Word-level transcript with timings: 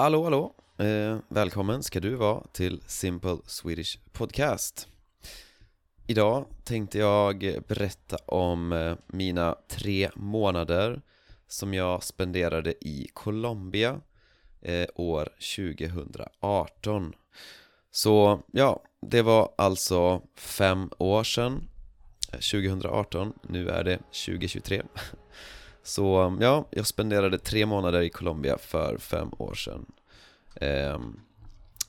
Hallå 0.00 0.24
hallå! 0.24 0.54
Eh, 0.78 1.18
välkommen 1.28 1.82
ska 1.82 2.00
du 2.00 2.14
vara 2.14 2.42
till 2.52 2.82
Simple 2.86 3.36
Swedish 3.46 3.98
Podcast. 4.12 4.88
Idag 6.06 6.46
tänkte 6.64 6.98
jag 6.98 7.38
berätta 7.68 8.16
om 8.16 8.72
eh, 8.72 8.96
mina 9.06 9.56
tre 9.68 10.10
månader 10.14 11.02
som 11.46 11.74
jag 11.74 12.02
spenderade 12.02 12.74
i 12.80 13.08
Colombia 13.12 14.00
eh, 14.62 14.86
år 14.94 15.28
2018 15.56 17.12
Så 17.90 18.42
ja, 18.52 18.82
det 19.02 19.22
var 19.22 19.54
alltså 19.58 20.22
fem 20.36 20.90
år 20.98 21.24
sedan. 21.24 21.68
Eh, 22.32 22.38
2018, 22.38 23.32
nu 23.42 23.68
är 23.68 23.84
det 23.84 23.96
2023 23.96 24.82
Så 25.82 26.36
ja, 26.40 26.68
jag 26.70 26.86
spenderade 26.86 27.38
tre 27.38 27.66
månader 27.66 28.00
i 28.00 28.10
Colombia 28.10 28.58
för 28.58 28.98
fem 28.98 29.30
år 29.38 29.54
sedan. 29.54 29.86
Ehm, 30.54 31.20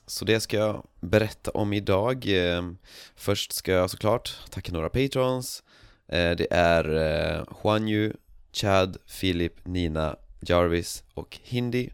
så 0.06 0.24
det 0.24 0.40
ska 0.40 0.56
jag 0.56 0.86
berätta 1.00 1.50
om 1.50 1.72
idag. 1.72 2.24
Ehm, 2.28 2.78
först 3.16 3.52
ska 3.52 3.72
jag 3.72 3.90
såklart 3.90 4.36
tacka 4.50 4.72
några 4.72 4.88
patrons. 4.88 5.62
Eh, 6.08 6.30
det 6.30 6.46
är 6.50 6.94
eh, 6.96 7.44
Juanju, 7.64 8.12
Chad, 8.52 8.96
Filip, 9.06 9.66
Nina, 9.66 10.16
Jarvis 10.40 11.04
och 11.14 11.38
Hindi. 11.42 11.90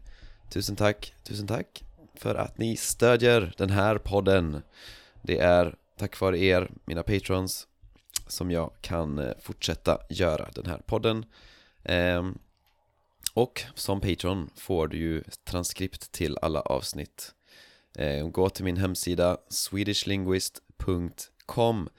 Tusen 0.49 0.75
tack, 0.75 1.13
tusen 1.23 1.47
tack 1.47 1.83
för 2.15 2.35
att 2.35 2.57
ni 2.57 2.77
stödjer 2.77 3.53
den 3.57 3.69
här 3.69 3.97
podden. 3.97 4.61
Det 5.21 5.39
är 5.39 5.75
tack 5.97 6.19
vare 6.19 6.39
er, 6.39 6.71
mina 6.85 7.03
patrons 7.03 7.67
som 8.27 8.51
jag 8.51 8.71
kan 8.81 9.19
eh, 9.19 9.33
fortsätta 9.41 9.97
göra 10.09 10.49
den 10.55 10.65
här 10.65 10.81
podden. 10.85 11.25
Ehm, 11.83 12.37
och 13.33 13.63
som 13.75 14.01
Patreon 14.01 14.49
får 14.55 14.87
du 14.87 14.97
ju 14.97 15.23
transkript 15.43 16.11
till 16.11 16.37
alla 16.41 16.61
avsnitt. 16.61 17.33
Ehm, 17.97 18.31
gå 18.31 18.49
till 18.49 18.65
min 18.65 18.77
hemsida 18.77 19.37
swedishlinguist.com 19.49 21.89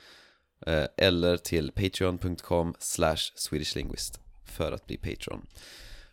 eh, 0.66 0.86
eller 0.96 1.36
till 1.36 1.72
patreon.com 1.72 2.74
slash 2.78 3.32
swedishlinguist 3.34 4.20
för 4.44 4.72
att 4.72 4.86
bli 4.86 4.96
Patreon. 4.96 5.46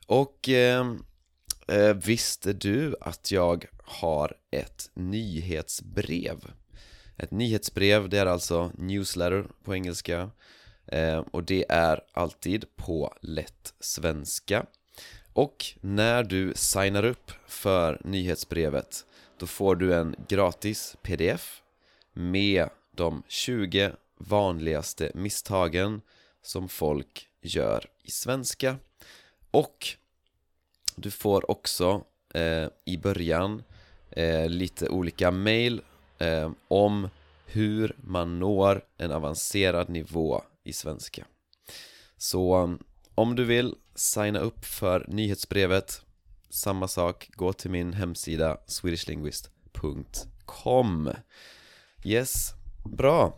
Och 0.06 0.50
ehm, 0.50 1.06
eh, 1.68 1.94
visste 1.94 2.54
du 2.54 2.96
att 3.02 3.32
jag 3.32 3.66
har 3.84 4.38
ett 4.52 4.90
nyhetsbrev? 4.94 6.52
Ett 7.18 7.32
nyhetsbrev, 7.32 8.10
det 8.10 8.18
är 8.18 8.26
alltså 8.26 8.72
newsletter 8.78 9.48
på 9.64 9.76
engelska. 9.76 10.20
Eh, 10.20 10.30
Eh, 10.88 11.20
och 11.32 11.44
det 11.44 11.66
är 11.70 12.02
alltid 12.14 12.66
på 12.76 13.14
lätt 13.22 13.74
svenska. 13.80 14.66
Och 15.34 15.66
när 15.82 16.24
du 16.24 16.54
signar 16.56 17.06
upp 17.06 17.32
för 17.48 18.02
nyhetsbrevet 18.04 19.06
då 19.38 19.48
får 19.48 19.76
du 19.76 19.94
en 19.94 20.16
gratis 20.28 20.96
pdf 21.02 21.62
med 22.14 22.70
de 22.92 23.24
20 23.28 23.92
vanligaste 24.18 25.12
misstagen 25.14 26.02
som 26.42 26.70
folk 26.70 27.28
gör 27.42 27.86
i 28.04 28.12
svenska. 28.12 28.78
Och 29.52 29.88
du 30.96 31.12
får 31.12 31.52
också 31.52 32.04
eh, 32.34 32.68
i 32.86 32.98
början 32.98 33.64
eh, 34.10 34.50
lite 34.50 34.90
olika 34.90 35.32
mail 35.32 35.82
eh, 36.18 36.52
om 36.68 37.10
hur 37.46 37.96
man 37.98 38.40
når 38.40 38.82
en 38.98 39.12
avancerad 39.12 39.90
nivå 39.90 40.42
i 40.68 40.74
svenska. 40.74 41.26
Så 42.18 42.64
um, 42.64 42.84
om 43.16 43.36
du 43.36 43.46
vill 43.46 43.76
signa 43.96 44.40
upp 44.40 44.66
för 44.66 45.06
nyhetsbrevet 45.08 46.02
Samma 46.50 46.88
sak, 46.88 47.30
gå 47.34 47.54
till 47.54 47.72
min 47.72 47.94
hemsida 47.94 48.58
swedishlinguist.com 48.68 51.12
Yes, 52.04 52.54
bra. 52.86 53.38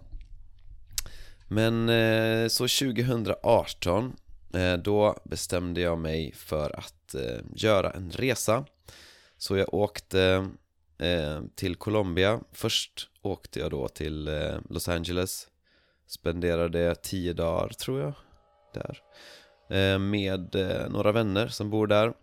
Men 1.48 1.90
eh, 1.90 2.48
så 2.48 2.68
2018 2.68 4.16
eh, 4.54 4.74
Då 4.74 5.20
bestämde 5.24 5.82
jag 5.82 6.00
mig 6.00 6.34
för 6.36 6.80
att 6.80 7.16
eh, 7.16 7.40
göra 7.56 7.92
en 7.92 8.12
resa. 8.12 8.66
Så 9.38 9.58
jag 9.58 9.74
åkte 9.74 10.50
eh, 10.98 11.42
till 11.56 11.76
Colombia. 11.76 12.40
Först 12.52 13.10
åkte 13.22 13.60
jag 13.60 13.72
då 13.72 13.88
till 13.88 14.28
eh, 14.28 14.58
Los 14.70 14.90
Angeles 14.90 15.49
Spenderade 16.10 16.96
tio 16.96 17.34
dagar 17.34 17.70
tror 17.70 18.02
jag 18.02 18.14
där 18.74 19.02
eh, 19.70 20.00
Med 20.00 20.56
eh, 20.56 20.90
några 20.90 21.12
vänner 21.12 21.48
som 21.48 21.70
bor 21.70 21.88
där. 21.88 22.14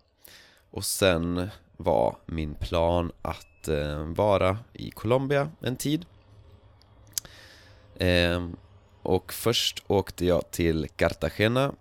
Och 0.71 0.85
sen 0.85 1.49
var 1.77 2.17
min 2.27 2.55
plan 2.55 3.13
att 3.23 3.69
eh, 3.69 4.05
vara 4.05 4.59
i 4.73 4.91
Colombia 4.91 5.51
en 5.61 5.77
tid. 5.77 6.07
Ehm, 7.99 8.57
och 9.03 9.33
först 9.33 9.83
åkte 9.87 10.27
jag 10.27 10.51
till 10.51 10.89
Cartagena 10.97 11.75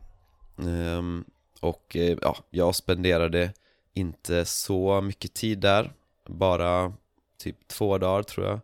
ehm, 0.58 1.26
Och 1.60 1.98
ja, 2.22 2.38
jag 2.50 2.76
spenderade 2.76 3.54
inte 3.94 4.46
så 4.46 5.02
mycket 5.02 5.34
tid 5.34 5.60
där 5.60 5.94
Bara 6.28 6.94
typ 7.38 7.68
två 7.68 7.98
dagar 7.98 8.24
tror 8.24 8.48
jag. 8.48 8.60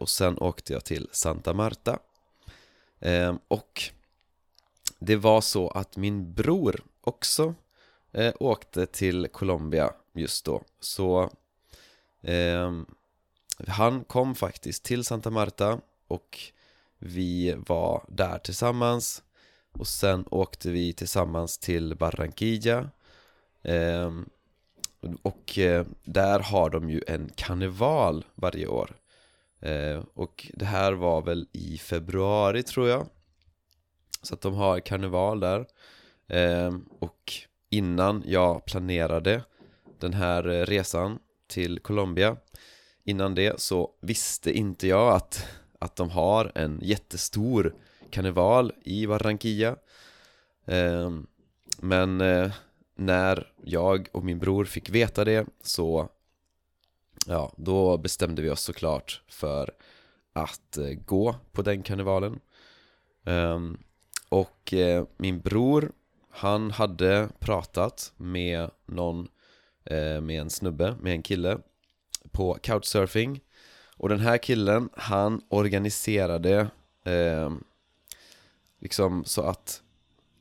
Och 0.00 0.08
sen 0.08 0.38
åkte 0.38 0.72
jag 0.72 0.84
till 0.84 1.08
Santa 1.12 1.52
Marta. 1.52 1.98
Ehm, 3.04 3.38
och 3.48 3.82
det 4.98 5.16
var 5.16 5.40
så 5.40 5.68
att 5.68 5.96
min 5.96 6.34
bror 6.34 6.84
också 7.00 7.54
eh, 8.12 8.34
åkte 8.40 8.86
till 8.86 9.28
Colombia 9.28 9.92
just 10.12 10.44
då. 10.44 10.62
Så 10.80 11.30
eh, 12.22 12.72
han 13.66 14.04
kom 14.04 14.34
faktiskt 14.34 14.84
till 14.84 15.04
Santa 15.04 15.30
Marta 15.30 15.80
och 16.08 16.38
vi 16.98 17.54
var 17.66 18.04
där 18.08 18.38
tillsammans. 18.38 19.22
Och 19.72 19.86
sen 19.86 20.24
åkte 20.30 20.70
vi 20.70 20.92
tillsammans 20.92 21.58
till 21.58 21.96
Barranquilla. 21.96 22.90
Ehm, 23.62 24.28
eh, 25.02 25.10
och 25.22 25.58
där 26.04 26.40
har 26.40 26.70
de 26.70 26.90
ju 26.90 27.02
en 27.06 27.30
karneval 27.36 28.24
varje 28.34 28.66
år. 28.66 28.96
Eh, 29.64 30.02
och 30.14 30.50
det 30.54 30.64
här 30.64 30.92
var 30.92 31.22
väl 31.22 31.48
i 31.52 31.78
februari 31.78 32.62
tror 32.62 32.88
jag. 32.88 33.06
Så 34.22 34.34
att 34.34 34.40
de 34.40 34.54
har 34.54 34.80
karneval 34.80 35.40
där. 35.40 35.66
Eh, 36.28 36.74
och 36.98 37.32
innan 37.70 38.22
jag 38.26 38.64
planerade 38.64 39.42
den 39.98 40.12
här 40.12 40.48
eh, 40.48 40.66
resan 40.66 41.18
till 41.46 41.78
Colombia 41.78 42.36
Innan 43.06 43.34
det 43.34 43.60
så 43.60 43.90
visste 44.00 44.52
inte 44.52 44.86
jag 44.86 45.14
att, 45.14 45.46
att 45.78 45.96
de 45.96 46.10
har 46.10 46.52
en 46.54 46.80
jättestor 46.82 47.74
karneval 48.10 48.72
i 48.84 49.06
Barranquilla. 49.06 49.76
Men 51.80 52.18
när 52.96 53.52
jag 53.64 54.08
och 54.12 54.24
min 54.24 54.38
bror 54.38 54.64
fick 54.64 54.90
veta 54.90 55.24
det 55.24 55.46
så 55.62 56.08
ja, 57.26 57.52
då 57.56 57.96
bestämde 57.98 58.42
vi 58.42 58.50
oss 58.50 58.60
såklart 58.60 59.22
för 59.28 59.70
att 60.32 60.76
eh, 60.76 60.90
gå 61.06 61.36
på 61.52 61.62
den 61.62 61.82
karnevalen. 61.82 62.40
Um, 63.24 63.78
Och 64.28 64.72
eh, 64.72 65.04
min 65.16 65.40
bror, 65.40 65.92
han 66.30 66.70
hade 66.70 67.28
pratat 67.38 68.12
med 68.16 68.70
någon, 68.86 69.28
eh, 69.84 70.20
med 70.20 70.40
en 70.40 70.50
snubbe, 70.50 70.96
med 71.00 71.12
en 71.12 71.22
kille 71.22 71.58
på 72.32 72.54
couchsurfing. 72.62 73.40
Och 73.96 74.08
den 74.08 74.20
här 74.20 74.38
killen, 74.38 74.88
han 74.96 75.40
organiserade 75.48 76.70
ehm, 77.04 77.64
liksom 78.78 79.24
så 79.24 79.42
att 79.42 79.82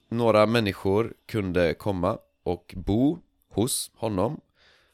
några 0.09 0.45
människor 0.45 1.13
kunde 1.25 1.73
komma 1.73 2.17
och 2.43 2.73
bo 2.77 3.19
hos 3.49 3.91
honom 3.95 4.41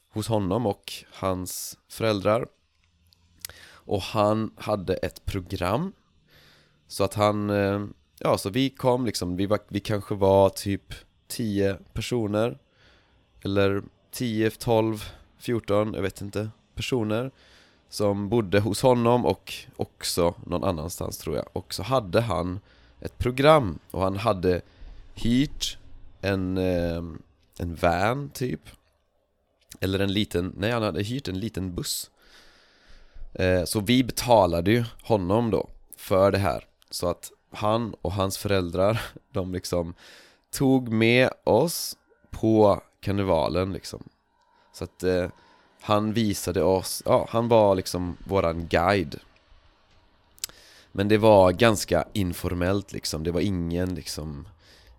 hos 0.10 0.28
honom 0.28 0.66
och 0.66 0.94
hans 1.14 1.78
föräldrar. 1.90 2.48
Och 3.72 4.02
han 4.02 4.52
hade 4.58 4.94
ett 4.94 5.26
program. 5.26 5.94
Så 6.88 7.04
att 7.04 7.14
han, 7.14 7.50
eh, 7.50 7.86
ja 8.20 8.38
så 8.38 8.50
vi 8.50 8.70
kom 8.70 9.06
liksom, 9.06 9.36
vi, 9.36 9.46
var, 9.46 9.60
vi 9.68 9.80
kanske 9.80 10.16
var 10.16 10.50
typ 10.50 10.94
10 11.28 11.78
personer. 11.94 12.58
Eller 13.42 13.84
10, 14.12 14.50
12, 14.50 15.04
14, 15.38 15.94
jag 15.94 16.02
vet 16.02 16.22
inte, 16.22 16.50
personer 16.76 17.32
Som 17.90 18.30
bodde 18.30 18.60
hos 18.60 18.82
honom 18.82 19.26
och 19.26 19.54
också 19.76 20.36
någon 20.46 20.64
annanstans 20.64 21.18
tror 21.18 21.36
jag. 21.36 21.46
Och 21.54 21.74
så 21.74 21.84
hade 21.84 22.22
han 22.22 22.60
ett 23.02 23.18
program 23.18 23.80
och 23.92 24.02
han 24.02 24.18
hade 24.18 24.62
hyrt 25.16 25.78
en, 26.22 26.58
eh, 26.58 27.04
en 27.60 27.76
van 27.76 28.30
typ 28.30 28.62
eller 29.80 30.00
en 30.00 30.13
liten, 30.13 30.54
nej 30.57 30.71
han 30.71 30.83
hade 30.83 31.04
hyrt 31.04 31.27
en 31.27 31.39
liten 31.39 31.75
buss. 31.75 32.12
Eh, 33.33 33.63
Så 33.63 33.80
vi 33.80 34.04
betalade 34.04 34.71
ju 34.71 34.83
honom 35.04 35.51
då 35.51 35.69
för 35.98 36.31
det 36.31 36.38
här. 36.38 36.66
Så 36.89 37.07
att 37.10 37.31
han 37.51 37.95
och 38.01 38.13
hans 38.13 38.38
föräldrar, 38.38 39.01
de 39.33 39.54
liksom 39.54 39.94
tog 40.51 40.89
med 40.89 41.30
oss 41.44 41.98
på 42.31 42.81
karnevalen 43.00 43.74
liksom. 43.74 44.04
Så 44.74 44.83
att 44.83 45.04
eh, 45.04 45.30
Han 45.81 46.13
visade 46.13 46.63
oss, 46.63 47.04
ja 47.06 47.27
han 47.30 47.48
var 47.48 47.75
liksom 47.75 48.18
våran 48.27 48.68
guide. 48.68 49.19
Men 50.92 51.07
det 51.07 51.18
var 51.18 51.51
ganska 51.51 52.06
informellt 52.13 52.92
liksom, 52.94 53.24
det 53.24 53.31
var 53.31 53.42
ingen 53.42 53.95
liksom 53.95 54.48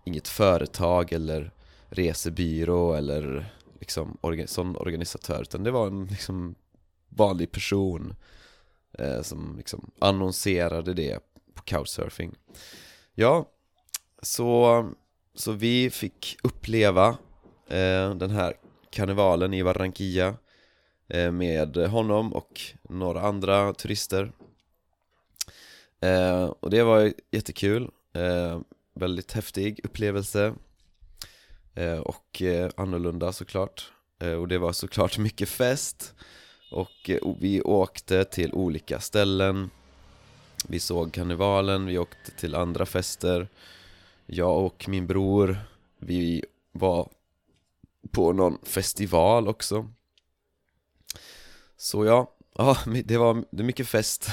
Inget 0.03 0.27
företag 0.27 1.11
eller 1.13 1.51
resebyrå 1.89 2.93
eller 2.93 3.53
liksom 3.81 4.17
orga, 4.21 4.47
sån 4.47 4.75
organisatör 4.75 5.41
utan 5.41 5.63
det 5.63 5.71
var 5.71 5.87
en 5.87 6.05
liksom 6.05 6.55
vanlig 7.09 7.51
person 7.51 8.15
eh, 8.99 9.21
som 9.21 9.57
liksom 9.57 9.91
annonserade 9.99 10.93
det 10.93 11.19
på 11.53 11.63
Couchsurfing. 11.63 12.35
Ja, 13.13 13.49
så, 14.21 14.89
så 15.33 15.51
vi 15.51 15.89
fick 15.89 16.37
uppleva 16.43 17.07
eh, 17.67 18.15
den 18.15 18.29
här 18.31 18.53
karnevalen 18.89 19.53
i 19.53 19.63
Barranquilla 19.63 20.35
eh, 21.07 21.31
med 21.31 21.77
honom 21.77 22.33
och 22.33 22.61
några 22.81 23.21
andra 23.21 23.73
turister. 23.73 24.31
Eh, 25.99 26.43
Och 26.43 26.69
det 26.69 26.83
var 26.83 27.13
jättekul, 27.31 27.91
eh, 28.13 28.59
väldigt 28.93 29.31
häftig 29.31 29.79
upplevelse. 29.83 30.53
Eh, 31.75 31.99
och 31.99 32.41
eh, 32.41 32.71
annorlunda 32.77 33.31
såklart. 33.31 33.91
Eh, 34.19 34.33
och 34.33 34.47
det 34.47 34.57
var 34.57 34.73
såklart 34.73 35.17
mycket 35.17 35.49
fest. 35.49 36.13
Och 36.71 37.09
vi 37.39 37.61
åkte 37.61 38.23
till 38.23 38.53
olika 38.53 38.99
ställen. 38.99 39.69
Vi 40.67 40.79
såg 40.79 41.13
karnevalen, 41.13 41.85
vi 41.85 41.97
åkte 41.97 42.31
till 42.31 42.55
andra 42.55 42.85
fester. 42.85 43.47
Jag 44.25 44.65
och 44.65 44.85
min 44.89 45.07
bror, 45.07 45.57
vi 45.97 46.45
var 46.71 47.09
på 48.11 48.33
någon 48.33 48.57
festival 48.63 49.47
också. 49.47 49.87
Så 51.77 52.05
ja, 52.05 52.31
ja 52.57 52.77
det 53.05 53.17
var 53.17 53.43
det 53.49 53.63
mycket 53.63 53.87
fest. 53.87 54.29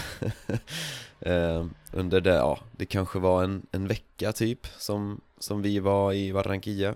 Under 1.92 2.20
det, 2.20 2.34
ja, 2.34 2.58
det 2.72 2.86
kanske 2.86 3.18
var 3.18 3.44
en, 3.44 3.66
en 3.70 3.88
vecka 3.88 4.32
typ 4.32 4.66
som, 4.78 5.20
som 5.38 5.62
vi 5.62 5.78
var 5.78 6.12
i 6.12 6.32
Barranquilla. 6.32 6.94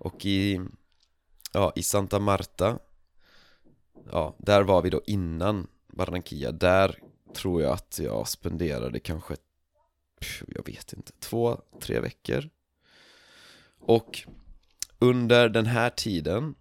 Och 0.00 0.26
i, 0.26 0.60
ja, 1.52 1.72
i 1.76 1.82
Santa 1.82 2.18
Marta 2.18 2.78
Ja, 4.12 4.36
där 4.38 4.62
var 4.62 4.82
vi 4.82 4.90
då 4.90 5.02
innan 5.06 5.66
Barranquilla, 5.92 6.52
där 6.52 6.98
tror 7.34 7.62
jag 7.62 7.72
att 7.72 7.98
jag 8.02 8.28
spenderade 8.28 9.00
kanske 9.00 9.36
Jag 10.46 10.66
vet 10.66 10.92
inte, 10.92 11.12
två, 11.18 11.60
tre 11.80 12.00
veckor. 12.00 12.50
Och 13.80 14.28
under 14.98 15.48
den 15.48 15.66
här 15.66 15.90
tiden 15.90 16.54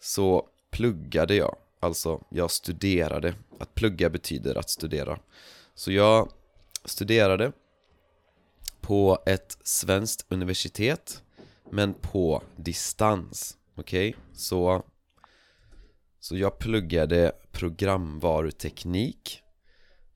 så 0.00 0.48
pluggade 0.70 1.34
jag. 1.34 1.56
Alltså, 1.80 2.24
jag 2.30 2.50
studerade. 2.50 3.34
Att 3.58 3.74
plugga 3.74 4.10
betyder 4.10 4.58
att 4.58 4.70
studera. 4.70 5.18
Så 5.74 5.92
jag 5.92 6.32
studerade 6.84 7.52
på 8.80 9.22
ett 9.26 9.58
svenskt 9.64 10.26
universitet. 10.28 11.22
Men 11.74 11.94
på 11.94 12.42
distans 12.56 13.58
Okej, 13.74 14.08
okay? 14.08 14.20
så 14.32 14.84
Så 16.20 16.36
jag 16.36 16.58
pluggade 16.58 17.32
programvaruteknik 17.52 19.42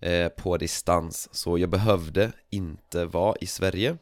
eh, 0.00 0.28
På 0.28 0.56
distans. 0.56 1.28
Så 1.32 1.58
jag 1.58 1.70
behövde 1.70 2.32
inte 2.50 3.04
vara 3.04 3.36
i 3.40 3.46
Sverige. 3.46 3.98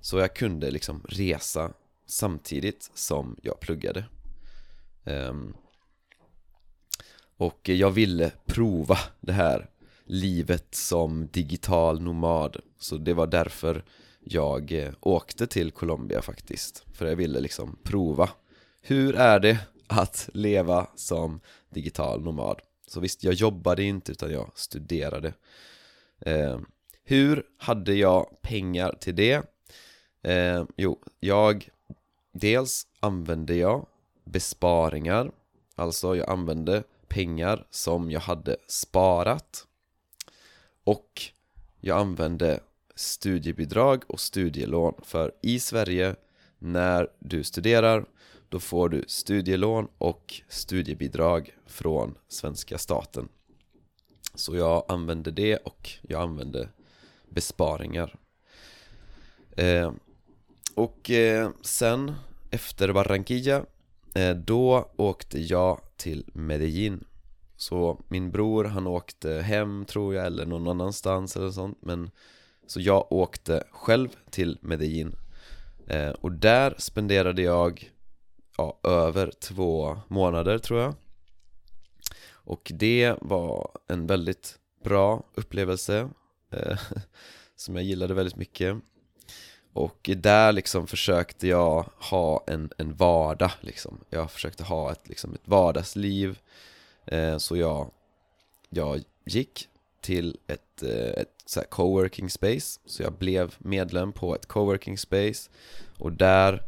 Så 0.00 0.18
jag 0.18 0.34
kunde 0.34 0.70
liksom 0.70 1.04
resa 1.08 1.72
samtidigt 2.06 2.90
som 2.94 3.36
jag 3.42 3.60
pluggade. 3.60 4.04
Um, 5.04 5.56
Och 7.36 7.68
jag 7.68 7.90
ville 7.90 8.32
prova 8.46 8.98
det 9.20 9.32
här 9.32 9.70
livet 10.04 10.74
som 10.74 11.28
digital 11.32 12.00
nomad. 12.00 12.56
Så 12.78 12.96
det 12.96 13.14
var 13.14 13.26
därför 13.26 13.84
jag 14.30 14.72
eh, 14.72 14.92
åkte 15.00 15.46
till 15.46 15.70
Colombia 15.70 16.22
faktiskt 16.22 16.84
För 16.92 17.06
jag 17.06 17.16
ville 17.16 17.40
liksom 17.40 17.78
prova 17.82 18.30
Hur 18.80 19.16
är 19.16 19.40
det 19.40 19.58
att 19.86 20.28
leva 20.32 20.86
som 20.94 21.40
digital 21.70 22.24
nomad? 22.24 22.60
Så 22.86 23.00
visst, 23.00 23.24
jag 23.24 23.34
jobbade 23.34 23.82
inte 23.82 24.12
utan 24.12 24.32
jag 24.32 24.50
studerade 24.54 25.34
eh, 26.20 26.60
Hur 27.04 27.42
hade 27.58 27.94
jag 27.94 28.42
pengar 28.42 28.96
till 29.00 29.16
det? 29.16 29.42
Eh, 30.22 30.64
jo, 30.76 30.98
jag 31.20 31.68
Dels 32.32 32.86
använde 33.00 33.54
jag 33.54 33.86
besparingar 34.24 35.30
Alltså 35.74 36.16
jag 36.16 36.30
använde 36.30 36.82
pengar 37.08 37.66
som 37.70 38.10
jag 38.10 38.20
hade 38.20 38.56
sparat 38.66 39.66
Och 40.84 41.22
jag 41.80 41.98
använde 41.98 42.60
studiebidrag 42.98 44.04
och 44.06 44.20
studielån 44.20 44.94
För 45.02 45.32
i 45.42 45.60
Sverige. 45.60 46.16
När 46.58 47.08
du 47.18 47.44
studerar 47.44 48.06
Då 48.48 48.60
får 48.60 48.88
du 48.88 49.04
studielån 49.08 49.88
och 49.98 50.42
studiebidrag 50.48 51.56
från 51.66 52.18
svenska 52.28 52.78
staten. 52.78 53.28
Så 54.34 54.56
jag 54.56 54.84
använde 54.88 55.30
det 55.30 55.56
och 55.56 55.90
jag 56.02 56.22
använde 56.22 56.68
besparingar. 57.28 58.14
Eh, 59.56 59.92
Och 60.74 61.10
eh, 61.10 61.50
sen 61.62 62.12
efter 62.50 62.92
Barranquilla 62.92 63.64
eh, 64.14 64.36
Då 64.36 64.90
åkte 64.96 65.40
jag 65.40 65.80
till 65.96 66.24
Medellin. 66.34 67.04
Så 67.56 68.00
min 68.08 68.30
bror 68.30 68.64
han 68.64 68.86
åkte 68.86 69.32
hem 69.32 69.84
tror 69.84 70.14
jag 70.14 70.26
eller 70.26 70.46
någon 70.46 70.68
annanstans 70.68 71.36
eller 71.36 71.50
sånt 71.50 71.78
men 71.82 72.10
så 72.68 72.80
jag 72.80 73.12
åkte 73.12 73.64
själv 73.70 74.08
till 74.30 74.58
Medellin. 74.60 75.16
Eh, 75.86 76.10
Och 76.10 76.32
där 76.32 76.74
spenderade 76.78 77.42
jag 77.42 77.92
ja, 78.56 78.80
över 78.82 79.32
två 79.40 79.98
månader 80.08 80.58
tror 80.58 80.80
jag. 80.80 80.94
Och 82.30 82.72
det 82.74 83.14
var 83.20 83.70
en 83.88 84.06
väldigt 84.06 84.58
bra 84.84 85.22
upplevelse 85.34 86.08
eh, 86.52 86.78
Som 87.56 87.76
jag 87.76 87.84
gillade 87.84 88.14
väldigt 88.14 88.36
mycket. 88.36 88.76
Och 89.72 90.10
där 90.16 90.52
liksom 90.52 90.86
försökte 90.86 91.48
jag 91.48 91.90
ha 92.10 92.44
en, 92.46 92.70
en 92.78 92.94
vardag 92.94 93.50
liksom. 93.60 94.00
Jag 94.10 94.30
försökte 94.30 94.64
ha 94.64 94.92
ett, 94.92 95.08
liksom 95.08 95.34
ett 95.34 95.48
vardagsliv. 95.48 96.38
Eh, 97.06 97.38
Så 97.38 97.56
jag, 97.56 97.90
jag 98.68 99.02
gick 99.24 99.68
till 100.00 100.36
ett, 100.46 100.82
eh, 100.82 101.20
ett 101.22 101.37
så 101.48 101.60
coworking 101.60 102.30
space 102.30 102.80
Så 102.84 103.02
jag 103.02 103.12
blev 103.12 103.54
medlem 103.58 104.12
på 104.12 104.34
ett 104.34 104.46
coworking 104.46 104.98
space 104.98 105.50
Och 105.98 106.12
där 106.12 106.62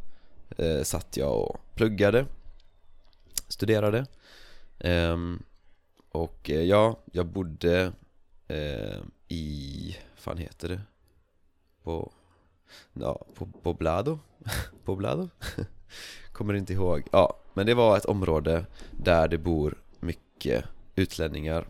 eh, 0.57 0.83
satt 0.83 1.17
jag 1.17 1.39
och 1.39 1.57
pluggade 1.75 2.27
Studerade 3.49 4.07
ehm, 4.79 5.43
Och 6.09 6.51
eh, 6.51 6.63
ja, 6.63 6.99
jag 7.13 7.27
bodde 7.27 7.93
eh, 8.49 8.99
i, 9.29 9.97
fan 10.15 10.39
heter 10.39 10.69
det? 10.69 10.81
På 11.83 12.13
ja, 12.93 13.25
på 13.35 13.47
Poblado? 13.47 14.19
Poblado? 14.85 15.29
Kommer 16.33 16.55
inte 16.55 16.73
ihåg, 16.73 17.03
ja 17.13 17.37
men 17.55 17.67
det 17.67 17.75
var 17.75 17.97
ett 17.97 18.05
område 18.05 18.67
där 18.91 19.29
det 19.29 19.39
bor 19.39 19.83
mycket 20.01 20.65
utlänningar 20.95 21.67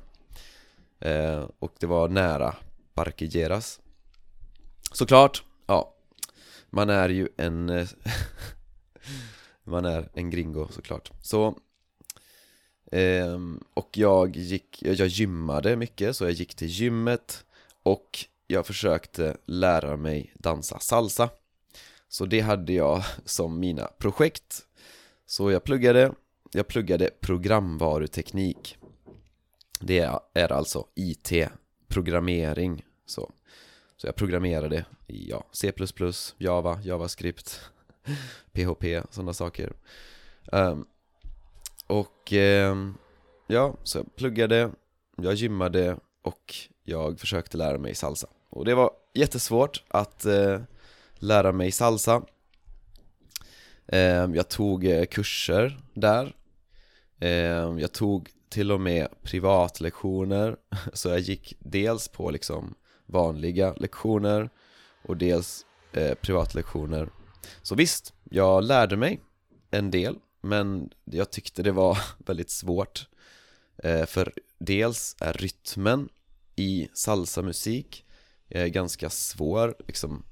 eh, 1.01 1.45
och 1.59 1.73
det 1.79 1.87
var 1.87 2.09
nära 2.09 2.57
parkeras. 3.05 3.81
Såklart, 4.93 5.45
ja 5.67 5.95
Man 6.71 6.91
är 6.91 7.09
ju 7.09 7.29
en 7.37 7.69
eh, 7.69 7.89
Man 9.65 9.85
är 9.85 10.09
en 10.15 10.31
gringo 10.31 10.69
såklart. 10.71 11.11
Så 11.23 11.59
eh, 12.93 13.39
Och 13.75 13.99
jag 13.99 14.37
gick, 14.37 14.83
jag 14.83 15.07
gymmade 15.07 15.77
mycket 15.77 16.17
så 16.17 16.25
jag 16.25 16.33
gick 16.33 16.55
till 16.55 16.69
gymmet 16.69 17.45
Och 17.83 18.19
jag 18.47 18.67
försökte 18.67 19.37
lära 19.47 19.97
mig 19.97 20.33
dansa 20.35 20.79
salsa. 20.79 21.29
Så 22.09 22.27
det 22.27 22.41
hade 22.41 22.73
jag 22.73 23.05
som 23.25 23.61
mina 23.61 23.87
projekt. 23.99 24.67
Så 25.27 25.51
jag 25.51 25.65
pluggade, 25.65 26.13
jag 26.53 26.69
pluggade 26.69 27.11
programvaruteknik. 27.21 28.77
Det 29.81 30.09
är 30.35 30.53
alltså 30.53 30.87
IT, 30.95 31.33
programmering 31.89 32.85
så. 33.11 33.33
Så 33.97 34.07
jag 34.07 34.15
programmerade 34.17 34.85
i 35.07 35.31
ja, 35.31 35.45
C++, 35.53 35.73
Java, 36.39 36.81
JavaScript, 36.83 37.61
PHP, 38.53 38.85
sådana 39.11 39.33
saker. 39.33 39.73
Um, 40.53 40.87
Och 41.87 42.33
um, 42.33 42.95
ja, 43.47 43.75
så 43.83 43.99
jag 43.99 44.17
pluggade, 44.17 44.71
jag 45.17 45.35
gymmade 45.35 45.97
och 46.23 46.55
jag 46.85 47.21
försökte 47.21 47.57
lära 47.57 47.79
mig 47.79 47.95
salsa. 47.95 48.27
Och 48.51 48.65
det 48.65 48.75
var 48.75 48.91
jättesvårt 49.15 49.85
att 49.89 50.25
eh, 50.25 50.61
lära 51.15 51.53
mig 51.53 51.73
salsa. 51.73 52.23
Eh, 53.87 54.27
Jag 54.35 54.49
tog 54.49 54.85
eh, 54.87 55.05
kurser 55.05 55.81
där. 55.95 56.37
Eh, 57.21 57.79
Jag 57.79 57.93
tog 57.93 58.31
till 58.49 58.73
och 58.73 58.81
med 58.81 59.09
privatlektioner. 59.23 60.57
Så 60.93 61.09
jag 61.09 61.21
gick 61.21 61.57
dels 61.59 62.09
på 62.09 62.31
liksom 62.31 62.75
vanliga 63.11 63.75
lektioner 63.77 64.51
och 65.03 65.17
dels 65.17 65.67
eh, 65.93 66.15
privatlektioner. 66.15 67.11
Så 67.63 67.75
visst, 67.75 68.15
jag 68.31 68.65
lärde 68.65 68.97
mig 68.97 69.21
en 69.71 69.91
del 69.91 70.19
men 70.41 70.91
jag 71.05 71.31
tyckte 71.31 71.63
det 71.63 71.73
var 71.73 71.99
väldigt 72.27 72.51
svårt 72.51 73.09
eh, 73.83 74.07
För 74.07 74.33
dels 74.59 75.17
är 75.21 75.33
rytmen 75.33 76.09
i 76.57 76.89
salsamusik 76.95 78.05
eh, 78.49 78.67
ganska 78.67 79.11
svår 79.11 79.75
liksom. 79.87 80.25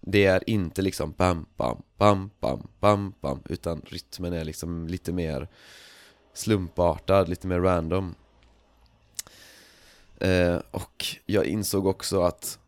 Det 0.00 0.24
är 0.24 0.50
inte 0.50 0.82
liksom 0.82 1.12
bam, 1.12 1.46
bam, 1.56 1.82
bam, 1.96 2.30
bam, 2.40 2.68
bam, 2.80 3.14
bam 3.20 3.42
Utan 3.48 3.82
rytmen 3.86 4.32
är 4.32 4.44
liksom 4.44 4.86
lite 4.86 5.12
mer 5.12 5.48
slumpartad, 6.34 7.28
lite 7.28 7.46
mer 7.46 7.60
random 7.60 8.14
eh, 10.20 10.56
Och 10.70 11.06
jag 11.26 11.46
insåg 11.46 11.86
också 11.86 12.22
att 12.22 12.58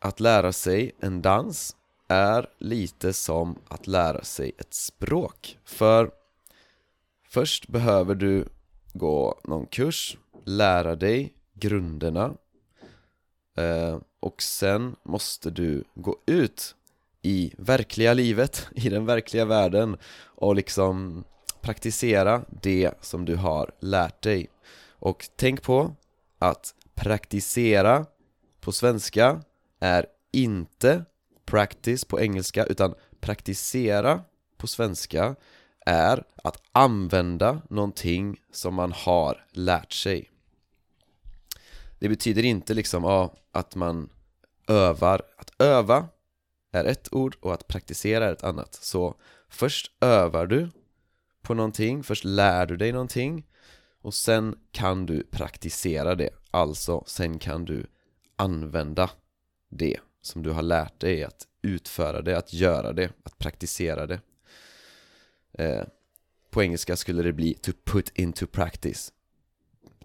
Att 0.00 0.20
lära 0.20 0.52
sig 0.52 0.92
en 1.00 1.22
dans 1.22 1.76
är 2.08 2.46
lite 2.58 3.12
som 3.12 3.58
att 3.68 3.86
lära 3.86 4.24
sig 4.24 4.52
ett 4.58 4.74
språk. 4.74 5.58
För 5.64 6.10
Först 7.30 7.68
behöver 7.68 8.14
du 8.14 8.48
gå 8.92 9.40
någon 9.44 9.66
kurs, 9.66 10.16
lära 10.44 10.96
dig 10.96 11.34
grunderna 11.54 12.34
eh, 13.56 13.98
Och 14.20 14.42
sen 14.42 14.96
måste 15.02 15.50
du 15.50 15.84
gå 15.94 16.16
ut 16.26 16.74
i 17.22 17.52
verkliga 17.58 18.14
livet, 18.14 18.68
i 18.74 18.88
den 18.88 19.06
verkliga 19.06 19.44
världen 19.44 19.96
och 20.24 20.54
liksom 20.54 21.24
praktisera 21.60 22.42
det 22.62 22.94
som 23.00 23.24
du 23.24 23.36
har 23.36 23.70
lärt 23.80 24.22
dig. 24.22 24.50
Och 24.90 25.28
tänk 25.36 25.62
på 25.62 25.94
att 26.38 26.74
praktisera 26.94 28.06
på 28.60 28.72
svenska 28.72 29.42
är 29.80 30.06
inte 30.32 31.04
practice 31.44 32.04
på 32.04 32.20
engelska 32.20 32.64
utan 32.64 32.94
praktisera 33.20 34.22
på 34.56 34.66
svenska 34.66 35.36
är 35.86 36.24
att 36.44 36.62
använda 36.72 37.62
någonting 37.70 38.40
som 38.52 38.74
man 38.74 38.92
har 38.92 39.46
lärt 39.52 39.92
sig. 39.92 40.30
Det 41.98 42.08
betyder 42.08 42.44
inte 42.44 42.74
liksom 42.74 43.04
ja, 43.04 43.34
att 43.52 43.74
man 43.74 44.10
övar, 44.68 45.22
att 45.36 45.62
öva 45.62 46.08
är 46.72 46.84
ett 46.84 47.12
ord 47.12 47.36
och 47.40 47.54
att 47.54 47.68
praktisera 47.68 48.26
är 48.26 48.32
ett 48.32 48.44
annat. 48.44 48.74
Så 48.74 49.14
först 49.48 49.92
övar 50.00 50.46
du 50.46 50.70
på 51.42 51.54
någonting, 51.54 52.02
först 52.02 52.24
lär 52.24 52.66
du 52.66 52.76
dig 52.76 52.92
någonting 52.92 53.46
och 54.08 54.14
sen 54.14 54.58
kan 54.72 55.06
du 55.06 55.22
praktisera 55.22 56.14
det, 56.14 56.30
alltså 56.50 57.04
sen 57.06 57.38
kan 57.38 57.64
du 57.64 57.86
använda 58.36 59.10
det 59.68 60.00
som 60.20 60.42
du 60.42 60.50
har 60.50 60.62
lärt 60.62 61.00
dig 61.00 61.24
att 61.24 61.46
utföra 61.62 62.22
det, 62.22 62.38
att 62.38 62.52
göra 62.52 62.92
det, 62.92 63.10
att 63.22 63.38
praktisera 63.38 64.06
det. 64.06 64.20
Eh, 65.52 65.84
På 66.50 66.62
engelska 66.62 66.96
skulle 66.96 67.22
det 67.22 67.32
bli 67.32 67.54
to 67.54 67.72
put 67.84 68.18
into 68.18 68.46
practice. 68.46 69.12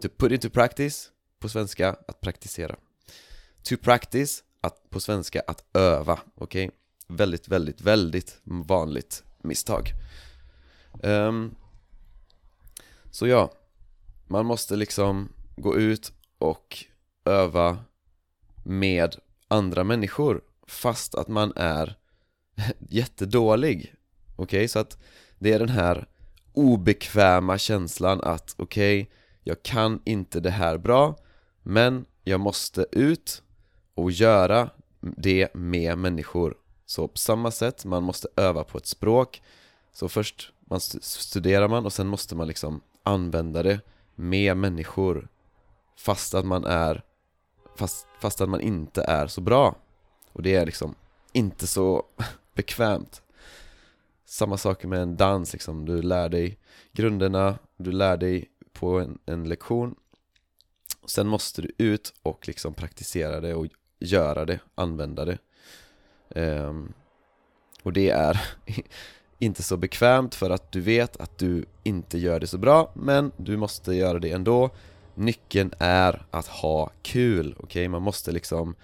To 0.02 0.10
put 0.18 0.32
into 0.32 0.50
practice, 0.50 1.12
på 1.40 1.50
svenska, 1.50 1.96
att 2.08 2.22
praktisera. 2.22 2.76
To 3.64 3.78
practice, 3.78 4.44
att, 4.62 4.90
på 4.90 5.00
svenska, 5.00 5.44
att 5.48 5.66
öva, 5.74 6.20
okej? 6.36 6.68
Okay? 6.68 6.78
Väldigt, 7.08 7.48
väldigt, 7.48 7.82
väldigt 7.82 8.42
vanligt 8.44 9.24
misstag. 9.42 9.92
Um, 11.04 11.56
Så 13.12 13.28
ja, 13.28 13.54
man 14.34 14.46
måste 14.46 14.76
liksom 14.76 15.30
gå 15.56 15.78
ut 15.78 16.12
och 16.38 16.86
öva 17.26 17.78
med 18.64 19.16
andra 19.48 19.84
människor 19.84 20.42
fast 20.68 21.16
att 21.16 21.28
man 21.28 21.54
är 21.56 21.98
jättedålig. 22.90 23.96
Okej, 24.36 24.44
okay? 24.44 24.68
så 24.68 24.80
att 24.80 24.98
det 25.40 25.54
är 25.54 25.60
den 25.60 25.70
här 25.70 26.08
obekväma 26.54 27.58
känslan 27.58 28.22
att 28.22 28.56
okej, 28.58 29.02
okay, 29.02 29.14
jag 29.44 29.64
kan 29.64 30.02
inte 30.06 30.40
det 30.40 30.52
här 30.52 30.78
bra 30.78 31.16
men 31.64 32.06
jag 32.24 32.40
måste 32.40 32.86
ut 32.92 33.44
och 33.96 34.12
göra 34.12 34.70
det 35.02 35.54
med 35.54 35.98
människor. 35.98 36.56
Så 36.86 37.08
på 37.08 37.18
samma 37.18 37.52
sätt, 37.52 37.86
man 37.86 38.04
måste 38.04 38.28
öva 38.36 38.64
på 38.64 38.78
ett 38.78 38.88
språk. 38.88 39.42
Så 39.92 40.10
först 40.10 40.52
man 40.60 40.80
studerar 40.80 41.68
man 41.68 41.86
och 41.86 41.94
sen 41.94 42.08
måste 42.08 42.36
man 42.36 42.48
liksom 42.48 42.82
använda 43.04 43.64
det 43.64 43.80
med 44.16 44.58
människor 44.58 45.28
Fast 45.96 46.34
att 46.34 46.46
man 46.46 46.66
är 46.66 47.04
Fast, 47.76 48.08
fast 48.20 48.42
att 48.42 48.50
man 48.50 48.62
inte 48.62 49.04
är 49.04 49.28
så 49.28 49.42
bra. 49.42 49.76
Och 50.32 50.42
det 50.42 50.56
är 50.56 50.66
liksom 50.66 50.96
inte 51.32 51.68
så 51.68 52.04
bekvämt. 52.56 53.22
Samma 54.26 54.58
sak 54.58 54.84
med 54.84 55.02
en 55.02 55.18
dans 55.18 55.54
liksom, 55.54 55.86
du 55.86 56.02
lär 56.02 56.30
dig 56.30 56.60
grunderna, 56.92 57.60
du 57.78 57.92
lär 57.92 58.18
dig 58.18 58.50
på 58.74 59.00
en, 59.00 59.20
en 59.26 59.50
lektion. 59.50 59.96
Sen 61.06 61.28
måste 61.28 61.62
du 61.62 61.72
ut 61.78 62.14
och 62.24 62.48
liksom 62.48 62.74
praktisera 62.74 63.42
det 63.42 63.54
och 63.54 63.68
göra 64.00 64.46
det, 64.46 64.60
använda 64.76 65.26
det. 65.26 65.38
Um, 66.36 66.94
Och 67.84 67.94
det 67.94 68.10
är 68.10 68.42
inte 69.44 69.64
så 69.64 69.78
bekvämt 69.78 70.36
för 70.36 70.50
att 70.50 70.72
du 70.72 70.82
vet 70.82 71.18
att 71.18 71.38
du 71.38 71.66
inte 71.84 72.18
gör 72.18 72.40
det 72.40 72.48
så 72.48 72.58
bra 72.58 72.92
men 72.96 73.32
du 73.38 73.58
måste 73.58 73.94
göra 73.94 74.20
det 74.20 74.32
ändå 74.32 74.70
Nyckeln 75.16 75.74
är 75.80 76.26
att 76.32 76.48
ha 76.48 76.92
kul, 77.02 77.54
okej? 77.58 77.66
Okay? 77.66 77.88
Man 77.88 78.02
måste 78.02 78.32
liksom 78.32 78.76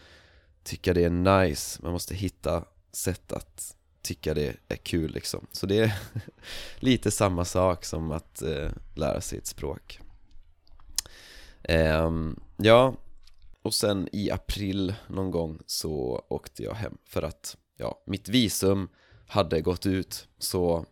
tycka 0.63 0.93
det 0.93 1.03
är 1.03 1.09
nice, 1.09 1.79
man 1.83 1.91
måste 1.91 2.15
hitta 2.15 2.63
sätt 2.91 3.31
att 3.33 3.75
tycka 4.01 4.33
det 4.33 4.55
är 4.67 4.75
kul 4.75 5.11
liksom 5.11 5.47
Så 5.51 5.65
det 5.65 5.79
är 5.79 5.93
lite 6.79 7.11
samma 7.11 7.45
sak 7.45 7.85
som 7.85 8.11
att 8.11 8.41
eh, 8.41 8.69
lära 8.95 9.21
sig 9.21 9.37
ett 9.37 9.47
språk 9.47 9.99
Eh, 11.63 12.11
Ja, 12.61 12.95
och 13.61 13.73
sen 13.73 14.09
i 14.11 14.31
april 14.31 14.93
någon 15.07 15.31
gång 15.31 15.59
så 15.65 16.25
åkte 16.29 16.63
jag 16.63 16.73
hem 16.73 16.97
för 17.05 17.21
att 17.21 17.57
ja, 17.77 18.03
mitt 18.05 18.29
visum 18.29 18.89
hade 19.29 19.61
gått 19.61 19.85
ut 19.85 20.27
så 20.37 20.85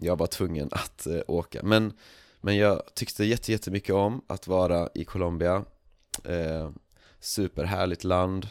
jag 0.00 0.18
var 0.18 0.26
tvungen 0.26 0.68
att 0.72 1.06
eh, 1.06 1.20
åka. 1.26 1.60
Men, 1.62 1.92
men 2.40 2.56
jag 2.56 2.82
tyckte 2.94 3.24
jättemycket 3.24 3.94
om 3.94 4.22
att 4.26 4.46
vara 4.46 4.88
i 4.94 5.04
Colombia. 5.04 5.64
Eh, 6.24 6.70
Superhärligt 7.20 8.04
land 8.04 8.48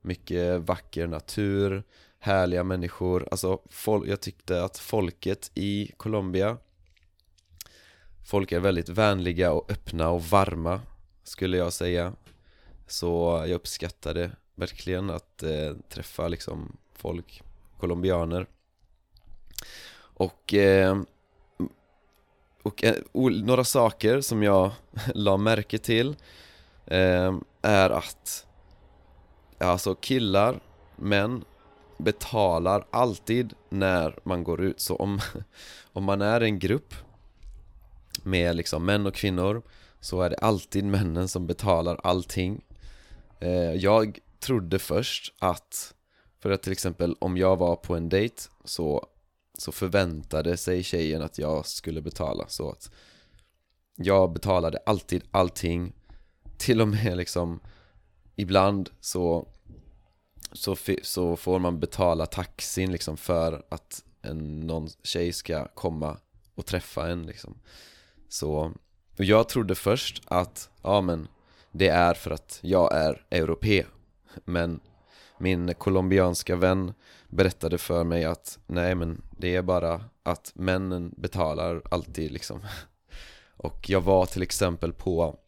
Mycket 0.00 0.60
vacker 0.60 1.06
natur 1.06 1.82
Härliga 2.18 2.64
människor. 2.64 3.28
Alltså 3.30 3.58
jag 4.06 4.20
tyckte 4.20 4.64
att 4.64 4.78
folket 4.78 5.50
i 5.54 5.92
Colombia 5.96 6.58
Folk 8.26 8.52
är 8.52 8.60
väldigt 8.60 8.88
vänliga 8.88 9.52
och 9.52 9.70
öppna 9.70 10.10
och 10.10 10.24
varma 10.24 10.80
Skulle 11.24 11.56
jag 11.56 11.72
säga. 11.72 12.12
Så 12.86 13.44
jag 13.46 13.50
uppskattade 13.50 14.30
verkligen 14.54 15.10
att 15.10 15.42
eh, 15.42 15.76
träffa 15.88 16.28
liksom 16.28 16.76
folk 16.94 17.42
Colombianer 17.80 18.46
och, 20.14 20.54
eh, 20.54 20.98
och 22.62 22.84
eh, 22.84 22.94
några 23.44 23.64
saker 23.64 24.20
som 24.20 24.42
jag 24.42 24.70
la 25.14 25.36
märke 25.36 25.78
till 25.78 26.16
eh, 26.86 27.34
är 27.62 27.90
att 27.90 28.46
Alltså 29.58 29.94
killar, 29.94 30.60
män 30.96 31.44
betalar 31.98 32.86
alltid 32.90 33.54
när 33.68 34.18
man 34.22 34.44
går 34.44 34.62
ut. 34.62 34.80
Så 34.80 34.96
om, 34.96 35.20
om 35.92 36.04
man 36.04 36.22
är 36.22 36.40
en 36.40 36.58
grupp 36.58 36.94
med 38.22 38.56
liksom 38.56 38.84
män 38.84 39.06
och 39.06 39.14
kvinnor 39.14 39.62
så 40.00 40.22
är 40.22 40.30
det 40.30 40.36
alltid 40.36 40.84
männen 40.84 41.28
som 41.28 41.46
betalar 41.46 42.00
allting. 42.02 42.64
Jag 43.76 44.18
trodde 44.40 44.78
först 44.78 45.34
att 45.38 45.94
För 46.40 46.50
att 46.50 46.62
till 46.62 46.72
exempel 46.72 47.16
om 47.18 47.36
jag 47.36 47.56
var 47.56 47.76
på 47.76 47.96
en 47.96 48.08
dejt 48.08 48.42
så 48.64 49.06
så 49.58 49.72
förväntade 49.72 50.56
sig 50.56 50.82
tjejen 50.82 51.22
att 51.22 51.38
jag 51.38 51.66
skulle 51.66 52.02
betala. 52.02 52.48
Så 52.48 52.70
att 52.70 52.90
jag 53.96 54.32
betalade 54.32 54.78
alltid 54.86 55.24
allting. 55.30 55.92
Till 56.58 56.80
och 56.80 56.88
med 56.88 57.16
liksom 57.16 57.60
ibland 58.36 58.90
så 59.00 59.48
så, 60.54 60.76
så 61.02 61.36
får 61.36 61.58
man 61.58 61.80
betala 61.80 62.26
taxin 62.26 62.92
liksom 62.92 63.16
för 63.16 63.64
att 63.68 64.04
en, 64.22 64.60
någon 64.60 64.88
tjej 65.02 65.32
ska 65.32 65.68
komma 65.68 66.18
och 66.54 66.66
träffa 66.66 67.08
en 67.08 67.26
liksom. 67.26 67.58
Så, 68.28 68.72
och 69.18 69.24
jag 69.24 69.48
trodde 69.48 69.74
först 69.74 70.22
att, 70.24 70.70
ja 70.82 71.00
men 71.00 71.28
det 71.70 71.88
är 71.88 72.14
för 72.14 72.30
att 72.30 72.58
jag 72.62 72.94
är 72.94 73.26
europe. 73.30 73.86
Men 74.44 74.80
min 75.38 75.74
colombianska 75.74 76.56
vän 76.56 76.92
berättade 77.28 77.78
för 77.78 78.04
mig 78.04 78.24
att 78.24 78.58
nej 78.66 78.94
men 78.94 79.22
det 79.44 79.56
är 79.56 79.62
bara 79.62 80.04
att 80.22 80.52
männen 80.54 81.14
betalar 81.16 81.82
alltid 81.90 82.32
liksom. 82.32 82.60
Och 83.56 83.90
jag 83.90 84.00
var 84.00 84.26
till 84.26 84.42
exempel 84.42 84.92
på 84.92 85.38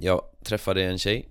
Jag 0.00 0.22
träffade 0.42 0.84
en 0.84 0.98
tjej 0.98 1.28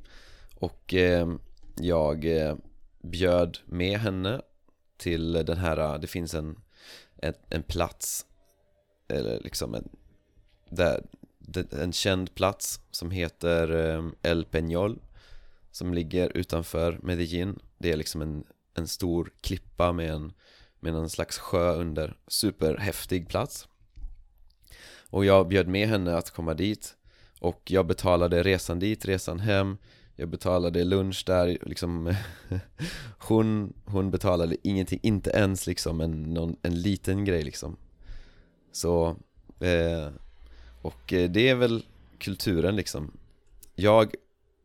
och 0.55 0.93
eh, 0.93 1.27
jag 1.75 2.25
eh, 2.25 2.55
bjöd 3.01 3.57
med 3.65 3.99
henne 3.99 4.41
till 4.97 5.33
den 5.33 5.57
här, 5.57 5.77
eh, 5.77 5.99
det 5.99 6.07
finns 6.07 6.33
en, 6.33 6.59
en, 7.17 7.33
en 7.49 7.63
plats 7.63 8.25
Eller 9.07 9.39
liksom 9.39 9.75
en, 9.75 9.89
där, 10.69 11.03
en 11.71 11.93
känd 11.93 12.35
plats 12.35 12.81
som 12.91 13.11
heter 13.11 13.71
eh, 13.71 14.31
El 14.31 14.45
Peñol 14.45 14.99
Som 15.71 15.93
ligger 15.93 16.37
utanför 16.37 16.99
Medellin. 17.03 17.59
Det 17.77 17.91
är 17.91 17.97
liksom 17.97 18.21
en, 18.21 18.43
en 18.73 18.87
stor 18.87 19.31
klippa 19.41 19.91
med 19.91 20.09
en, 20.09 20.33
med 20.85 20.93
någon 20.93 21.09
slags 21.09 21.37
sjö 21.37 21.75
under 21.75 22.17
Superhäftig 22.27 23.27
plats. 23.27 23.67
Och 25.09 25.25
jag 25.25 25.47
bjöd 25.47 25.67
med 25.67 25.87
henne 25.87 26.17
att 26.17 26.31
komma 26.31 26.53
dit. 26.53 26.95
Och 27.39 27.61
jag 27.65 27.85
betalade 27.87 28.43
resan 28.43 28.79
dit, 28.79 29.05
resan 29.05 29.39
hem. 29.39 29.77
Jag 30.15 30.29
betalade 30.29 30.83
lunch 30.83 31.23
där, 31.25 31.57
liksom. 31.61 32.15
Hon, 33.19 33.73
hon 33.85 34.11
betalade 34.11 34.57
ingenting, 34.63 34.99
inte 35.03 35.29
ens 35.29 35.67
liksom 35.67 36.01
en, 36.01 36.23
någon, 36.23 36.55
en 36.61 36.81
liten 36.81 37.25
grej 37.25 37.43
liksom. 37.43 37.77
Så 38.71 39.15
eh, 39.59 40.09
och 40.81 41.13
eh, 41.13 41.29
det 41.29 41.49
är 41.49 41.55
väl 41.55 41.85
kulturen 42.17 42.75
liksom. 42.75 43.17
Jag 43.75 44.15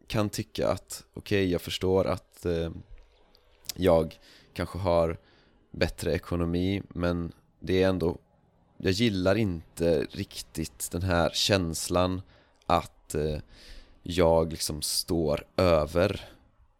kan 0.07 0.31
tycka 0.31 0.69
att, 0.69 1.05
okej 1.15 1.43
okay, 1.43 1.53
jag 1.53 1.61
förstår 1.61 2.07
att 2.07 2.47
eh, 2.47 2.71
jag 3.77 4.19
kanske 4.53 4.79
har 4.79 5.19
bättre 5.71 6.15
ekonomi 6.15 6.83
men 6.89 7.33
det 7.61 7.83
är 7.83 7.89
ändå 7.89 8.19
Jag 8.79 8.93
gillar 8.93 9.35
inte 9.35 10.07
riktigt 10.11 10.91
den 10.91 11.03
här 11.03 11.31
känslan 11.35 12.23
att 12.67 13.15
eh, 13.15 13.39
jag 14.03 14.51
liksom 14.51 14.83
står 14.83 15.45
över 15.57 16.29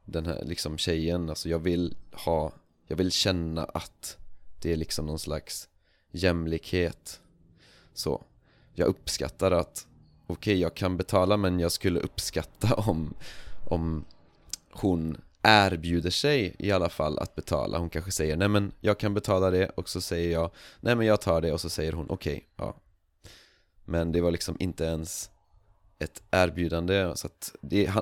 den 0.05 0.27
här 0.27 0.45
liksom 0.45 0.79
tjejen, 0.79 1.29
alltså 1.29 1.49
jag 1.49 1.59
vill 1.59 1.97
ha 2.13 2.53
Jag 2.87 2.97
vill 2.97 3.13
känna 3.13 3.65
att 3.65 4.17
det 4.61 4.73
är 4.73 4.77
liksom 4.77 5.07
någon 5.07 5.19
slags 5.19 5.69
jämlikhet. 6.11 7.21
Så 7.95 8.25
jag 8.75 8.89
uppskattar 8.89 9.51
att 9.51 9.87
okej, 10.27 10.53
okay, 10.53 10.55
jag 10.55 10.75
kan 10.75 10.97
betala 10.97 11.37
men 11.37 11.61
jag 11.61 11.73
skulle 11.73 12.01
uppskatta 12.01 12.75
om, 12.75 13.15
om 13.69 14.05
hon 14.71 15.21
erbjuder 15.43 16.11
sig 16.11 16.57
i 16.59 16.73
alla 16.73 16.89
fall 16.89 17.19
att 17.19 17.35
betala. 17.35 17.79
Hon 17.79 17.91
kanske 17.91 18.11
säger 18.11 18.37
nej 18.37 18.49
men 18.49 18.73
jag 18.81 18.99
kan 18.99 19.15
betala 19.15 19.51
det. 19.51 19.69
Och 19.69 19.89
så 19.89 20.01
säger 20.01 20.33
jag 20.33 20.51
nej 20.81 20.95
men 20.95 21.07
jag 21.07 21.21
tar 21.21 21.41
det. 21.41 21.53
Och 21.53 21.61
så 21.61 21.71
säger 21.71 21.93
hon 21.93 22.07
okej, 22.11 22.33
okay, 22.33 22.67
ja. 22.67 22.77
Men 23.85 24.13
det 24.13 24.21
var 24.21 24.31
liksom 24.31 24.57
inte 24.61 24.85
ens 24.85 25.31
ett 25.99 26.23
erbjudande. 26.31 27.13
Så 27.17 27.27
att 27.27 27.55
det, 27.61 27.93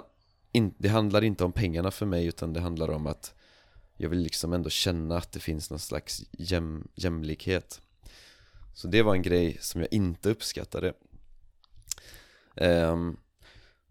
det 0.79 0.89
handlar 0.89 1.25
inte 1.25 1.45
om 1.45 1.53
pengarna 1.53 1.91
för 1.91 2.07
mig 2.07 2.27
utan 2.27 2.53
det 2.53 2.61
handlar 2.61 2.91
om 2.91 3.07
att 3.07 3.35
jag 3.97 4.09
vill 4.09 4.19
liksom 4.19 4.53
ändå 4.53 4.71
känna 4.71 5.17
att 5.17 5.33
det 5.33 5.41
finns 5.41 5.71
någon 5.71 5.79
slags 5.79 6.23
jäm, 6.33 6.89
jämlikhet. 6.95 7.81
Så 8.75 8.89
det 8.89 9.03
var 9.03 9.15
en 9.15 9.23
grej 9.23 9.59
som 9.61 9.81
jag 9.81 9.93
inte 9.93 10.31
uppskattade. 10.31 10.93
Um, 12.55 13.17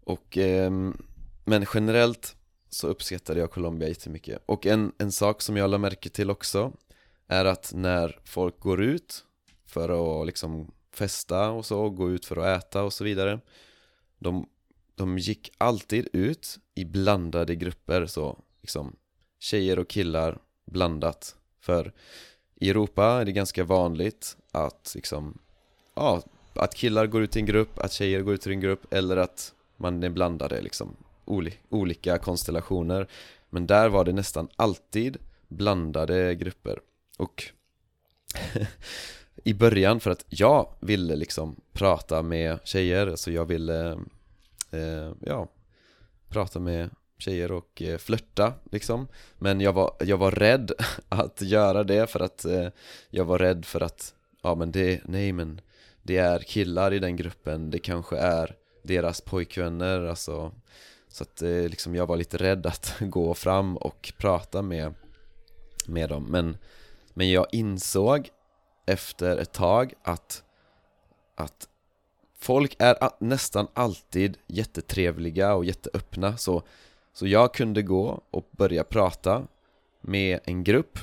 och, 0.04 0.36
um, 0.36 1.06
Men 1.44 1.66
generellt 1.74 2.36
så 2.70 2.88
uppskattade 2.88 3.40
jag 3.40 3.50
Colombia 3.50 3.88
jättemycket. 3.88 4.42
Och 4.46 4.66
en, 4.66 4.92
en 4.98 5.12
sak 5.12 5.42
som 5.42 5.56
jag 5.56 5.70
la 5.70 5.78
märke 5.78 6.08
till 6.08 6.30
också 6.30 6.72
Är 7.26 7.44
att 7.44 7.72
när 7.74 8.18
folk 8.24 8.60
går 8.60 8.82
ut 8.82 9.24
för 9.66 10.20
att 10.20 10.26
liksom 10.26 10.70
festa 10.92 11.50
och 11.50 11.66
så, 11.66 11.90
gå 11.90 12.10
ut 12.10 12.26
för 12.26 12.36
att 12.36 12.64
äta 12.64 12.82
och 12.82 12.92
så 12.92 13.04
vidare 13.04 13.40
De, 14.18 14.48
de 14.94 15.18
gick 15.18 15.52
alltid 15.58 16.08
ut 16.12 16.58
i 16.74 16.84
blandade 16.84 17.54
grupper. 17.54 18.06
Så 18.06 18.38
liksom 18.60 18.96
Tjejer 19.40 19.78
och 19.78 19.88
killar 19.88 20.38
blandat. 20.64 21.36
För 21.60 21.92
i 22.54 22.70
Europa 22.70 23.04
är 23.04 23.24
det 23.24 23.32
ganska 23.32 23.64
vanligt 23.64 24.36
att 24.50 24.92
liksom, 24.94 25.38
ja, 25.94 26.22
att 26.54 26.74
killar 26.74 27.06
går 27.06 27.22
ut 27.22 27.36
i 27.36 27.38
en 27.38 27.46
grupp, 27.46 27.78
att 27.78 27.92
tjejer 27.92 28.20
går 28.20 28.34
ut 28.34 28.46
i 28.46 28.50
en 28.50 28.60
grupp 28.60 28.92
eller 28.92 29.16
att 29.16 29.54
man 29.76 30.02
är 30.02 30.10
blandade 30.10 30.60
liksom, 30.60 30.96
olika 31.68 32.18
konstellationer. 32.18 33.08
Men 33.50 33.66
där 33.66 33.88
var 33.88 34.04
det 34.04 34.12
nästan 34.12 34.48
alltid 34.56 35.16
blandade 35.48 36.34
grupper. 36.34 36.80
Och 37.18 37.44
i 39.44 39.54
början, 39.54 40.00
för 40.00 40.10
att 40.10 40.24
jag 40.28 40.72
ville 40.80 41.16
liksom 41.16 41.56
prata 41.72 42.22
med 42.22 42.58
tjejer, 42.64 43.06
alltså 43.06 43.30
jag 43.30 43.44
ville, 43.44 43.90
eh, 44.70 44.80
eh, 44.80 45.12
ja, 45.20 45.48
prata 46.28 46.60
med 46.60 46.90
tjejer 47.18 47.52
och 47.52 47.82
eh, 47.82 47.98
flörta 47.98 48.52
liksom 48.72 49.08
Men 49.38 49.60
jag 49.60 49.72
var, 49.72 49.96
jag 50.00 50.16
var 50.16 50.30
rädd 50.30 50.72
att 51.08 51.42
göra 51.42 51.84
det 51.84 52.10
för 52.10 52.20
att 52.20 52.44
eh, 52.44 52.68
jag 53.10 53.24
var 53.24 53.38
rädd 53.38 53.64
för 53.64 53.80
att 53.80 54.14
Ja 54.42 54.54
men 54.54 54.72
det, 54.72 55.00
nej 55.04 55.32
men 55.32 55.60
Det 56.02 56.16
är 56.16 56.38
killar 56.38 56.92
i 56.92 56.98
den 56.98 57.16
gruppen, 57.16 57.70
det 57.70 57.78
kanske 57.78 58.16
är 58.16 58.56
deras 58.82 59.20
pojkvänner 59.20 60.06
alltså 60.06 60.52
så 61.18 61.24
att 61.24 61.42
eh, 61.42 61.68
liksom 61.68 61.94
jag 61.94 62.06
var 62.06 62.16
lite 62.16 62.36
rädd 62.36 62.66
att 62.66 62.94
gå 63.00 63.34
fram 63.34 63.76
och 63.76 64.12
prata 64.18 64.62
med 64.62 64.94
Med 65.86 66.08
dem. 66.08 66.24
Men 66.24 66.56
Men 67.14 67.30
jag 67.30 67.46
insåg 67.52 68.30
efter 68.86 69.36
ett 69.36 69.52
tag 69.52 69.94
att 70.02 70.42
Att 71.34 71.68
Folk 72.40 72.76
är 72.78 72.96
nästan 73.18 73.66
alltid 73.74 74.38
jättetrevliga 74.46 75.54
och 75.54 75.64
jätteöppna. 75.64 76.36
Så 76.36 76.62
så 77.12 77.26
jag 77.26 77.54
kunde 77.54 77.82
gå 77.82 78.22
och 78.30 78.48
börja 78.50 78.84
prata 78.84 79.46
med 80.00 80.40
en 80.44 80.64
grupp. 80.64 80.98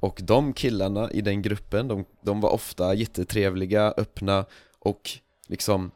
Och 0.00 0.20
de 0.22 0.52
killarna 0.52 1.10
i 1.10 1.20
den 1.20 1.42
gruppen, 1.42 1.88
de, 1.88 2.04
de 2.20 2.40
var 2.40 2.50
ofta 2.50 2.94
jättetrevliga, 2.94 3.94
öppna 3.96 4.44
och 4.78 5.10
liksom 5.46 5.90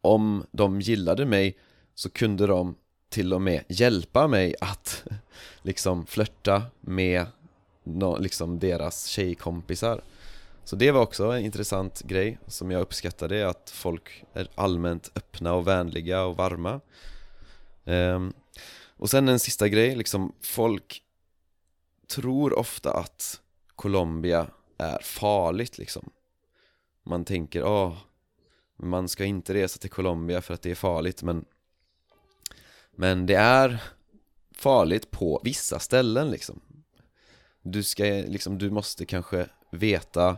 om 0.00 0.46
de 0.50 0.80
gillade 0.80 1.26
mig 1.26 1.56
så 1.98 2.10
kunde 2.10 2.46
de 2.46 2.76
till 3.08 3.34
och 3.34 3.42
med 3.42 3.64
hjälpa 3.68 4.26
mig 4.28 4.54
att 4.60 5.04
liksom 5.62 6.06
flörta 6.06 6.62
med 6.80 7.26
no, 7.84 8.18
liksom 8.18 8.58
deras 8.58 9.06
tjejkompisar. 9.06 10.00
Så 10.64 10.76
det 10.76 10.90
var 10.90 11.00
också 11.00 11.24
en 11.24 11.44
intressant 11.44 12.02
grej 12.02 12.38
som 12.46 12.70
jag 12.70 12.80
uppskattade, 12.80 13.48
att 13.48 13.70
folk 13.70 14.24
är 14.32 14.48
allmänt 14.54 15.10
öppna 15.14 15.54
och 15.54 15.66
vänliga 15.66 16.24
och 16.24 16.36
varma. 16.36 16.80
Um, 17.84 18.32
och 18.96 19.10
sen 19.10 19.28
en 19.28 19.38
sista 19.38 19.68
grej, 19.68 19.96
liksom 19.96 20.32
folk 20.40 21.02
tror 22.06 22.58
ofta 22.58 22.92
att 22.92 23.40
Colombia 23.76 24.46
är 24.78 24.98
farligt 25.02 25.78
liksom. 25.78 26.10
Man 27.02 27.24
tänker, 27.24 27.64
åh, 27.64 27.96
man 28.76 29.08
ska 29.08 29.24
inte 29.24 29.54
resa 29.54 29.78
till 29.78 29.90
Colombia 29.90 30.42
för 30.42 30.54
att 30.54 30.62
det 30.62 30.70
är 30.70 30.74
farligt 30.74 31.22
men 31.22 31.44
men 33.00 33.26
det 33.26 33.34
är 33.34 33.82
farligt 34.54 35.10
på 35.10 35.40
vissa 35.44 35.78
ställen 35.78 36.30
liksom 36.30 36.60
Du 37.62 37.82
ska 37.82 38.04
liksom, 38.04 38.58
du 38.58 38.70
måste 38.70 39.04
kanske 39.04 39.46
veta 39.70 40.36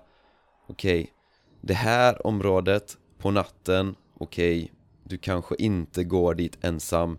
Okej, 0.67 1.01
okay, 1.01 1.13
det 1.61 1.75
här 1.75 2.27
området 2.27 2.99
på 3.19 3.31
natten, 3.31 3.95
okej 4.19 4.63
okay, 4.63 4.69
du 5.05 5.19
kanske 5.19 5.55
inte 5.59 6.05
går 6.05 6.35
dit 6.35 6.59
ensam 6.61 7.19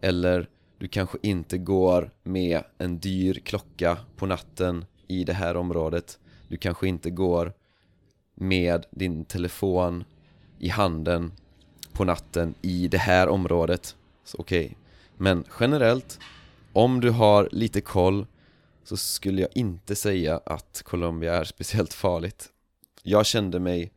eller 0.00 0.48
du 0.78 0.88
kanske 0.88 1.18
inte 1.22 1.58
går 1.58 2.10
med 2.22 2.62
en 2.78 2.98
dyr 2.98 3.34
klocka 3.34 3.98
på 4.16 4.26
natten 4.26 4.84
i 5.08 5.24
det 5.24 5.32
här 5.32 5.56
området 5.56 6.18
Du 6.48 6.56
kanske 6.56 6.88
inte 6.88 7.10
går 7.10 7.52
med 8.34 8.86
din 8.90 9.24
telefon 9.24 10.04
i 10.58 10.68
handen 10.68 11.32
på 11.92 12.04
natten 12.04 12.54
i 12.62 12.88
det 12.88 12.98
här 12.98 13.28
området 13.28 13.96
Så 14.24 14.38
okej 14.38 14.64
okay. 14.64 14.81
Men 15.22 15.44
generellt, 15.60 16.18
om 16.72 17.00
du 17.00 17.10
har 17.10 17.48
lite 17.52 17.80
koll 17.80 18.26
så 18.84 18.96
skulle 18.96 19.42
jag 19.42 19.50
inte 19.54 19.96
säga 19.96 20.40
att 20.46 20.82
Colombia 20.84 21.34
är 21.34 21.44
speciellt 21.44 21.94
farligt. 21.94 22.52
Jag 23.02 23.26
kände 23.26 23.60
mig 23.60 23.92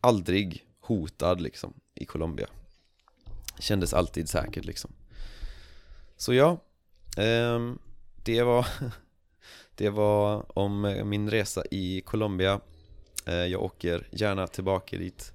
aldrig 0.00 0.66
hotad 0.80 1.40
liksom 1.40 1.74
i 1.94 2.04
Colombia. 2.04 2.46
Kändes 3.58 3.94
alltid 3.94 4.28
säkert 4.28 4.64
liksom. 4.64 4.92
Så 6.16 6.34
ja 6.34 6.50
eh, 7.16 7.72
Det 8.24 8.42
var 8.42 8.66
Det 9.74 9.90
var 9.90 10.58
om 10.58 11.02
min 11.04 11.30
resa 11.30 11.64
i 11.70 12.00
Colombia. 12.00 12.60
Eh, 13.26 13.34
Jag 13.34 13.62
åker 13.62 14.08
gärna 14.10 14.46
tillbaka 14.46 14.96
dit. 14.98 15.32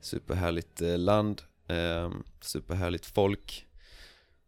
Superhärligt 0.00 0.80
eh, 0.80 0.98
land 0.98 1.42
eh, 1.66 2.10
Superhärligt 2.40 3.06
folk. 3.06 3.64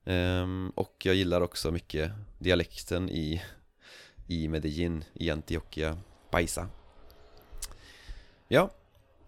Um, 0.05 0.73
Och 0.77 0.97
jag 1.03 1.15
gillar 1.15 1.41
också 1.41 1.71
mycket 1.71 2.13
dialekten 2.39 3.11
i 3.11 3.43
I 4.27 4.49
Medellin, 4.49 5.05
i 5.15 5.31
Antioquia, 5.31 5.99
Paisa 6.31 6.69
Ja 8.49 8.71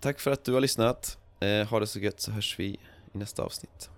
tack 0.01 0.21
för 0.21 0.31
att 0.31 0.45
du 0.45 0.53
har 0.53 0.61
lyssnat. 0.61 1.19
Uh, 1.45 1.65
ha 1.65 1.81
det 1.81 1.87
så 1.87 1.99
gött 1.99 2.21
så 2.21 2.31
hörs 2.31 2.59
vi 2.59 2.65
i 3.15 3.19
nästa 3.19 3.43
avsnitt. 3.43 3.91